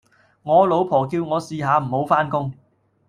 [0.41, 2.51] 我老婆叫我試下唔好返工